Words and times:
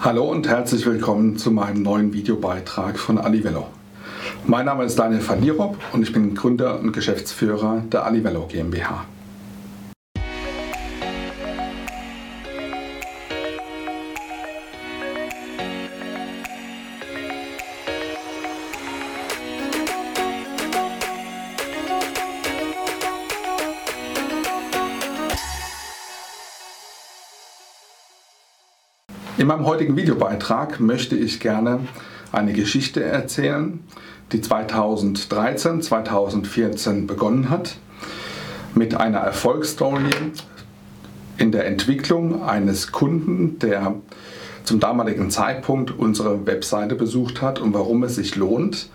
Hallo 0.00 0.30
und 0.30 0.46
herzlich 0.46 0.86
willkommen 0.86 1.36
zu 1.38 1.50
meinem 1.50 1.82
neuen 1.82 2.12
Videobeitrag 2.12 3.00
von 3.00 3.18
Alivello. 3.18 3.66
Mein 4.46 4.66
Name 4.66 4.84
ist 4.84 4.96
Daniel 4.96 5.26
van 5.26 5.40
Dierop 5.40 5.76
und 5.92 6.02
ich 6.02 6.12
bin 6.12 6.36
Gründer 6.36 6.78
und 6.78 6.92
Geschäftsführer 6.92 7.82
der 7.90 8.06
Alivello 8.06 8.46
GmbH. 8.46 9.04
In 29.38 29.46
meinem 29.46 29.66
heutigen 29.66 29.96
Videobeitrag 29.96 30.80
möchte 30.80 31.14
ich 31.14 31.38
gerne 31.38 31.86
eine 32.32 32.52
Geschichte 32.52 33.04
erzählen, 33.04 33.78
die 34.32 34.40
2013, 34.40 35.80
2014 35.80 37.06
begonnen 37.06 37.48
hat, 37.48 37.76
mit 38.74 38.96
einer 38.96 39.18
Erfolgsstory 39.18 40.10
in 41.36 41.52
der 41.52 41.66
Entwicklung 41.66 42.42
eines 42.42 42.90
Kunden, 42.90 43.60
der 43.60 43.94
zum 44.64 44.80
damaligen 44.80 45.30
Zeitpunkt 45.30 45.96
unsere 45.96 46.44
Webseite 46.44 46.96
besucht 46.96 47.40
hat 47.40 47.60
und 47.60 47.72
warum 47.74 48.02
es 48.02 48.16
sich 48.16 48.34
lohnt, 48.34 48.90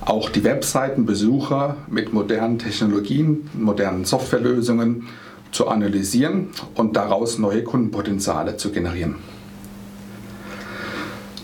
auch 0.00 0.30
die 0.30 0.42
Webseitenbesucher 0.42 1.76
mit 1.86 2.14
modernen 2.14 2.58
Technologien, 2.58 3.50
modernen 3.52 4.06
Softwarelösungen 4.06 5.08
zu 5.52 5.68
analysieren 5.68 6.48
und 6.74 6.96
daraus 6.96 7.38
neue 7.38 7.62
Kundenpotenziale 7.62 8.56
zu 8.56 8.72
generieren. 8.72 9.35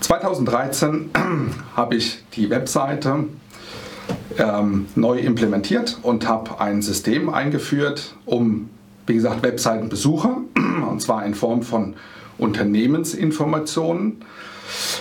2013 0.03 1.11
habe 1.77 1.95
ich 1.95 2.23
die 2.35 2.49
Webseite 2.49 3.25
ähm, 4.37 4.87
neu 4.95 5.19
implementiert 5.19 5.97
und 6.01 6.27
habe 6.27 6.59
ein 6.59 6.81
System 6.81 7.33
eingeführt, 7.33 8.15
um, 8.25 8.69
wie 9.07 9.13
gesagt, 9.13 9.43
Webseitenbesucher, 9.43 10.37
und 10.89 11.01
zwar 11.01 11.25
in 11.25 11.35
Form 11.35 11.61
von 11.61 11.95
Unternehmensinformationen, 12.37 14.17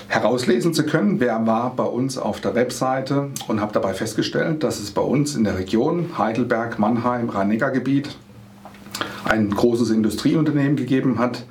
herauslesen 0.06 0.74
zu 0.74 0.84
können, 0.84 1.18
wer 1.18 1.46
war 1.46 1.74
bei 1.74 1.84
uns 1.84 2.18
auf 2.18 2.40
der 2.40 2.54
Webseite 2.54 3.30
und 3.48 3.60
habe 3.60 3.72
dabei 3.72 3.94
festgestellt, 3.94 4.62
dass 4.62 4.78
es 4.78 4.90
bei 4.90 5.02
uns 5.02 5.34
in 5.34 5.44
der 5.44 5.58
Region 5.58 6.16
Heidelberg, 6.18 6.78
Mannheim, 6.78 7.28
Rhein-Neckar-Gebiet 7.28 8.16
ein 9.24 9.50
großes 9.50 9.90
Industrieunternehmen 9.90 10.76
gegeben 10.76 11.18
hat, 11.18 11.44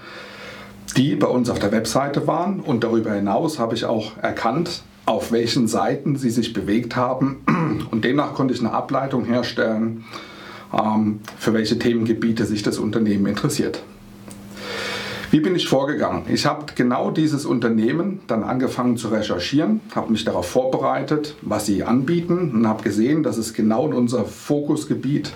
die 0.93 1.15
bei 1.15 1.27
uns 1.27 1.49
auf 1.49 1.59
der 1.59 1.71
Webseite 1.71 2.27
waren. 2.27 2.59
Und 2.59 2.83
darüber 2.83 3.13
hinaus 3.13 3.59
habe 3.59 3.75
ich 3.75 3.85
auch 3.85 4.17
erkannt, 4.21 4.83
auf 5.05 5.31
welchen 5.31 5.67
Seiten 5.67 6.15
sie 6.15 6.29
sich 6.29 6.53
bewegt 6.53 6.95
haben. 6.95 7.43
Und 7.91 8.05
demnach 8.05 8.33
konnte 8.33 8.53
ich 8.53 8.59
eine 8.59 8.71
Ableitung 8.71 9.25
herstellen, 9.25 10.05
ähm, 10.73 11.19
für 11.37 11.53
welche 11.53 11.77
Themengebiete 11.77 12.45
sich 12.45 12.63
das 12.63 12.77
Unternehmen 12.77 13.25
interessiert. 13.25 13.81
Wie 15.31 15.39
bin 15.39 15.55
ich 15.55 15.69
vorgegangen? 15.69 16.23
Ich 16.27 16.45
habe 16.45 16.65
genau 16.75 17.09
dieses 17.09 17.45
Unternehmen 17.45 18.19
dann 18.27 18.43
angefangen 18.43 18.97
zu 18.97 19.07
recherchieren, 19.07 19.79
habe 19.95 20.11
mich 20.11 20.25
darauf 20.25 20.49
vorbereitet, 20.49 21.35
was 21.41 21.65
sie 21.65 21.83
anbieten 21.83 22.51
und 22.53 22.67
habe 22.67 22.83
gesehen, 22.83 23.23
dass 23.23 23.37
es 23.37 23.53
genau 23.53 23.87
in 23.87 23.93
unser 23.93 24.25
Fokusgebiet, 24.25 25.31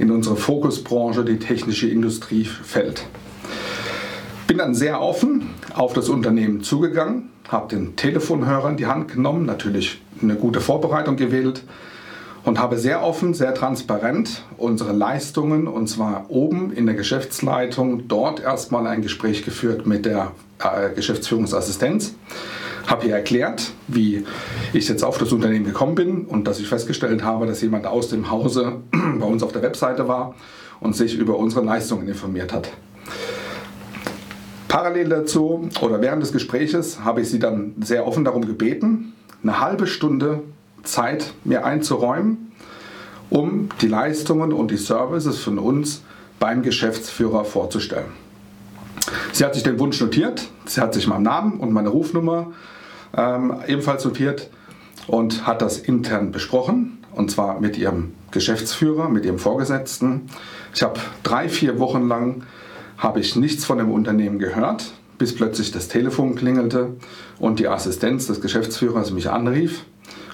in 0.00 0.10
unsere 0.10 0.34
Fokusbranche, 0.34 1.24
die 1.24 1.38
technische 1.38 1.88
Industrie 1.88 2.44
fällt. 2.44 3.06
Bin 4.46 4.58
dann 4.58 4.76
sehr 4.76 5.02
offen 5.02 5.50
auf 5.74 5.92
das 5.92 6.08
Unternehmen 6.08 6.62
zugegangen, 6.62 7.30
habe 7.48 7.74
den 7.74 7.96
Telefonhörer 7.96 8.70
in 8.70 8.76
die 8.76 8.86
Hand 8.86 9.12
genommen, 9.12 9.44
natürlich 9.44 10.00
eine 10.22 10.36
gute 10.36 10.60
Vorbereitung 10.60 11.16
gewählt 11.16 11.64
und 12.44 12.60
habe 12.60 12.78
sehr 12.78 13.02
offen, 13.02 13.34
sehr 13.34 13.54
transparent 13.54 14.44
unsere 14.56 14.92
Leistungen 14.92 15.66
und 15.66 15.88
zwar 15.88 16.26
oben 16.28 16.72
in 16.72 16.86
der 16.86 16.94
Geschäftsleitung 16.94 18.06
dort 18.06 18.38
erstmal 18.38 18.86
ein 18.86 19.02
Gespräch 19.02 19.44
geführt 19.44 19.84
mit 19.84 20.06
der 20.06 20.30
äh, 20.60 20.94
Geschäftsführungsassistenz. 20.94 22.14
Habe 22.86 23.08
ihr 23.08 23.14
erklärt, 23.14 23.72
wie 23.88 24.24
ich 24.72 24.88
jetzt 24.88 25.02
auf 25.02 25.18
das 25.18 25.32
Unternehmen 25.32 25.64
gekommen 25.64 25.96
bin 25.96 26.24
und 26.24 26.46
dass 26.46 26.60
ich 26.60 26.68
festgestellt 26.68 27.24
habe, 27.24 27.46
dass 27.46 27.62
jemand 27.62 27.84
aus 27.86 28.10
dem 28.10 28.30
Hause 28.30 28.76
bei 28.92 29.26
uns 29.26 29.42
auf 29.42 29.50
der 29.50 29.62
Webseite 29.62 30.06
war 30.06 30.36
und 30.78 30.94
sich 30.94 31.18
über 31.18 31.36
unsere 31.36 31.64
Leistungen 31.64 32.06
informiert 32.06 32.52
hat. 32.52 32.70
Parallel 34.76 35.08
dazu 35.08 35.70
oder 35.80 36.02
während 36.02 36.22
des 36.22 36.34
Gespräches 36.34 37.02
habe 37.02 37.22
ich 37.22 37.30
sie 37.30 37.38
dann 37.38 37.72
sehr 37.80 38.06
offen 38.06 38.26
darum 38.26 38.44
gebeten, 38.44 39.14
eine 39.42 39.58
halbe 39.58 39.86
Stunde 39.86 40.42
Zeit 40.82 41.32
mir 41.44 41.64
einzuräumen, 41.64 42.52
um 43.30 43.70
die 43.80 43.88
Leistungen 43.88 44.52
und 44.52 44.70
die 44.70 44.76
Services 44.76 45.38
von 45.38 45.58
uns 45.58 46.02
beim 46.38 46.62
Geschäftsführer 46.62 47.46
vorzustellen. 47.46 48.10
Sie 49.32 49.46
hat 49.46 49.54
sich 49.54 49.62
den 49.62 49.78
Wunsch 49.78 49.98
notiert, 49.98 50.46
sie 50.66 50.82
hat 50.82 50.92
sich 50.92 51.06
meinen 51.06 51.22
Namen 51.22 51.58
und 51.58 51.72
meine 51.72 51.88
Rufnummer 51.88 52.52
ähm, 53.16 53.54
ebenfalls 53.66 54.04
notiert 54.04 54.50
und 55.06 55.46
hat 55.46 55.62
das 55.62 55.78
intern 55.78 56.32
besprochen, 56.32 56.98
und 57.14 57.30
zwar 57.30 57.60
mit 57.60 57.78
ihrem 57.78 58.12
Geschäftsführer, 58.30 59.08
mit 59.08 59.24
ihrem 59.24 59.38
Vorgesetzten. 59.38 60.28
Ich 60.74 60.82
habe 60.82 61.00
drei, 61.22 61.48
vier 61.48 61.78
Wochen 61.78 62.08
lang 62.08 62.42
habe 62.98 63.20
ich 63.20 63.36
nichts 63.36 63.64
von 63.64 63.78
dem 63.78 63.90
Unternehmen 63.90 64.38
gehört, 64.38 64.92
bis 65.18 65.34
plötzlich 65.34 65.72
das 65.72 65.88
Telefon 65.88 66.34
klingelte 66.34 66.96
und 67.38 67.58
die 67.58 67.68
Assistenz 67.68 68.26
des 68.26 68.40
Geschäftsführers 68.40 69.10
mich 69.10 69.30
anrief 69.30 69.84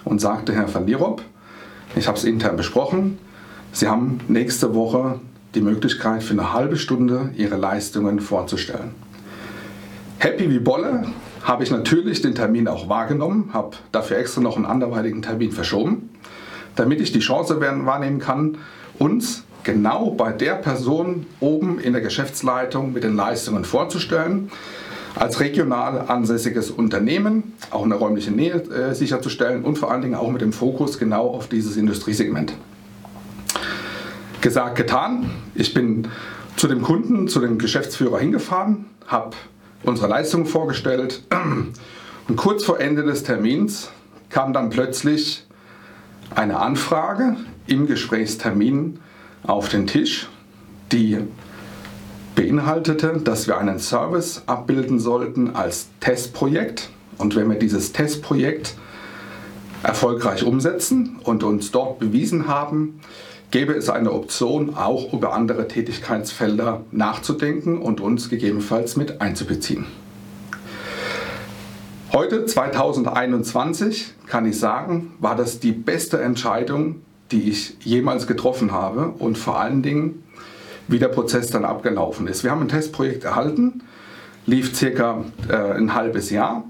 und 0.04 0.20
sagte, 0.20 0.52
Herr 0.52 0.72
van 0.72 0.86
Lierop, 0.86 1.22
ich 1.94 2.08
habe 2.08 2.18
es 2.18 2.24
intern 2.24 2.56
besprochen, 2.56 3.18
Sie 3.74 3.88
haben 3.88 4.20
nächste 4.28 4.74
Woche 4.74 5.18
die 5.54 5.62
Möglichkeit 5.62 6.22
für 6.22 6.34
eine 6.34 6.52
halbe 6.52 6.76
Stunde 6.76 7.30
Ihre 7.36 7.56
Leistungen 7.56 8.20
vorzustellen. 8.20 8.94
Happy 10.18 10.50
wie 10.50 10.58
Bolle 10.58 11.06
habe 11.42 11.64
ich 11.64 11.70
natürlich 11.70 12.22
den 12.22 12.34
Termin 12.34 12.68
auch 12.68 12.88
wahrgenommen, 12.88 13.50
habe 13.52 13.76
dafür 13.90 14.18
extra 14.18 14.40
noch 14.40 14.56
einen 14.56 14.66
anderweitigen 14.66 15.22
Termin 15.22 15.52
verschoben, 15.52 16.10
damit 16.76 17.00
ich 17.00 17.12
die 17.12 17.20
Chance 17.20 17.60
wahrnehmen 17.60 18.18
kann, 18.18 18.58
uns 18.98 19.44
genau 19.64 20.10
bei 20.10 20.32
der 20.32 20.54
Person 20.54 21.26
oben 21.40 21.78
in 21.78 21.92
der 21.92 22.02
Geschäftsleitung 22.02 22.92
mit 22.92 23.04
den 23.04 23.16
Leistungen 23.16 23.64
vorzustellen. 23.64 24.50
Als 25.14 25.40
regional 25.40 26.06
ansässiges 26.08 26.70
Unternehmen 26.70 27.52
auch 27.70 27.84
eine 27.84 27.94
räumliche 27.94 28.30
Nähe 28.30 28.54
äh, 28.54 28.94
sicherzustellen 28.94 29.62
und 29.62 29.78
vor 29.78 29.90
allen 29.90 30.00
Dingen 30.00 30.14
auch 30.14 30.30
mit 30.30 30.40
dem 30.40 30.52
Fokus 30.52 30.98
genau 30.98 31.28
auf 31.28 31.48
dieses 31.48 31.76
Industriesegment. 31.76 32.54
Gesagt, 34.40 34.76
getan. 34.76 35.30
Ich 35.54 35.74
bin 35.74 36.08
zu 36.56 36.66
dem 36.66 36.82
Kunden, 36.82 37.28
zu 37.28 37.40
dem 37.40 37.58
Geschäftsführer 37.58 38.18
hingefahren, 38.18 38.86
habe 39.06 39.36
unsere 39.84 40.08
Leistungen 40.08 40.46
vorgestellt 40.46 41.22
und 42.28 42.36
kurz 42.36 42.64
vor 42.64 42.80
Ende 42.80 43.02
des 43.02 43.22
Termins 43.22 43.90
kam 44.30 44.52
dann 44.52 44.70
plötzlich 44.70 45.46
eine 46.34 46.58
Anfrage 46.58 47.36
im 47.72 47.86
Gesprächstermin 47.86 48.98
auf 49.44 49.70
den 49.70 49.86
Tisch, 49.86 50.28
die 50.92 51.18
beinhaltete, 52.34 53.20
dass 53.24 53.46
wir 53.46 53.56
einen 53.56 53.78
Service 53.78 54.42
abbilden 54.46 55.00
sollten 55.00 55.56
als 55.56 55.88
Testprojekt. 56.00 56.90
Und 57.16 57.34
wenn 57.34 57.48
wir 57.48 57.58
dieses 57.58 57.92
Testprojekt 57.92 58.74
erfolgreich 59.82 60.44
umsetzen 60.44 61.18
und 61.24 61.42
uns 61.42 61.70
dort 61.70 61.98
bewiesen 61.98 62.46
haben, 62.46 63.00
gäbe 63.50 63.72
es 63.72 63.88
eine 63.88 64.12
Option, 64.12 64.74
auch 64.74 65.12
über 65.12 65.32
andere 65.32 65.66
Tätigkeitsfelder 65.66 66.82
nachzudenken 66.90 67.78
und 67.78 68.00
uns 68.00 68.28
gegebenenfalls 68.28 68.96
mit 68.96 69.20
einzubeziehen. 69.20 69.86
Heute, 72.12 72.44
2021, 72.44 74.12
kann 74.26 74.44
ich 74.44 74.58
sagen, 74.58 75.12
war 75.20 75.36
das 75.36 75.58
die 75.58 75.72
beste 75.72 76.20
Entscheidung, 76.20 76.96
die 77.32 77.48
ich 77.48 77.76
jemals 77.80 78.26
getroffen 78.26 78.72
habe 78.72 79.08
und 79.18 79.38
vor 79.38 79.58
allen 79.58 79.82
Dingen, 79.82 80.22
wie 80.88 80.98
der 80.98 81.08
Prozess 81.08 81.48
dann 81.48 81.64
abgelaufen 81.64 82.26
ist. 82.26 82.44
Wir 82.44 82.50
haben 82.50 82.60
ein 82.60 82.68
Testprojekt 82.68 83.24
erhalten, 83.24 83.82
lief 84.46 84.74
circa 84.74 85.24
äh, 85.48 85.54
ein 85.54 85.94
halbes 85.94 86.30
Jahr. 86.30 86.64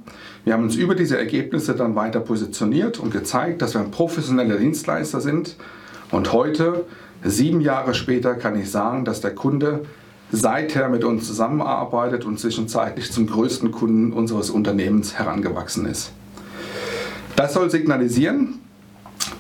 Wir 0.45 0.55
haben 0.55 0.65
uns 0.65 0.77
über 0.77 0.95
diese 0.95 1.19
Ergebnisse 1.19 1.75
dann 1.75 1.95
weiter 1.95 2.21
positioniert 2.21 2.99
und 2.99 3.13
gezeigt, 3.13 3.63
dass 3.63 3.75
wir 3.75 3.81
ein 3.81 3.91
professioneller 3.91 4.57
Dienstleister 4.57 5.21
sind. 5.21 5.57
Und 6.11 6.33
heute, 6.33 6.85
sieben 7.25 7.61
Jahre 7.61 7.95
später, 7.95 8.35
kann 8.35 8.59
ich 8.59 8.71
sagen, 8.71 9.05
dass 9.05 9.21
der 9.21 9.35
Kunde 9.35 9.85
seither 10.33 10.89
mit 10.89 11.05
uns 11.05 11.27
zusammenarbeitet 11.27 12.25
und 12.25 12.41
zwischenzeitlich 12.41 13.13
zum 13.13 13.27
größten 13.27 13.71
Kunden 13.71 14.13
unseres 14.13 14.51
Unternehmens 14.51 15.15
herangewachsen 15.19 15.87
ist. 15.87 16.13
Das 17.37 17.55
soll 17.55 17.71
signalisieren, 17.71 18.61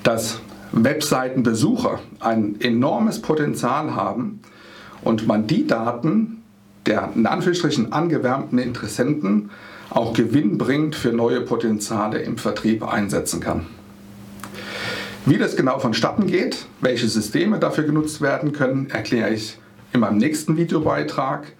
dass 0.02 0.40
Webseitenbesucher 0.72 2.00
ein 2.20 2.60
enormes 2.60 3.20
Potenzial 3.20 3.94
haben 3.94 4.40
und 5.02 5.26
man 5.26 5.46
die 5.46 5.66
Daten 5.66 6.42
der 6.86 7.10
in 7.14 7.26
Anführungsstrichen 7.26 7.92
angewärmten 7.92 8.58
Interessenten 8.58 9.50
auch 9.90 10.12
gewinnbringend 10.14 10.96
für 10.96 11.12
neue 11.12 11.42
Potenziale 11.42 12.20
im 12.22 12.38
Vertrieb 12.38 12.82
einsetzen 12.82 13.40
kann. 13.40 13.66
Wie 15.26 15.38
das 15.38 15.54
genau 15.54 15.78
vonstatten 15.78 16.26
geht, 16.26 16.66
welche 16.80 17.06
Systeme 17.06 17.58
dafür 17.58 17.84
genutzt 17.84 18.20
werden 18.20 18.52
können, 18.52 18.90
erkläre 18.90 19.30
ich 19.30 19.58
in 19.92 20.00
meinem 20.00 20.18
nächsten 20.18 20.56
Videobeitrag 20.56 21.52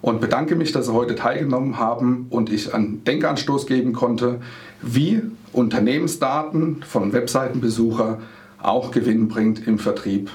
und 0.00 0.20
bedanke 0.20 0.56
mich, 0.56 0.72
dass 0.72 0.86
Sie 0.86 0.92
heute 0.92 1.14
teilgenommen 1.14 1.78
haben 1.78 2.26
und 2.30 2.50
ich 2.50 2.72
einen 2.72 3.04
Denkanstoß 3.04 3.66
geben 3.66 3.92
konnte, 3.92 4.40
wie 4.80 5.22
Unternehmensdaten 5.52 6.82
von 6.88 7.12
Webseitenbesucher 7.12 8.18
auch 8.62 8.90
gewinnbringend 8.90 9.66
im 9.66 9.78
Vertrieb 9.78 10.30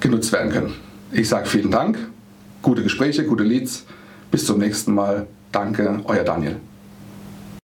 genutzt 0.00 0.32
werden 0.32 0.52
können. 0.52 0.74
Ich 1.12 1.28
sage 1.28 1.46
vielen 1.46 1.70
Dank, 1.70 1.98
gute 2.62 2.82
Gespräche, 2.82 3.24
gute 3.24 3.44
Leads. 3.44 3.84
Bis 4.30 4.46
zum 4.46 4.58
nächsten 4.58 4.94
Mal. 4.94 5.26
Danke, 5.52 6.00
euer 6.04 6.24
Daniel. 6.24 6.56